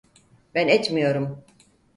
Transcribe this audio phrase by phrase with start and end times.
[0.55, 1.43] Ben etmiyorum.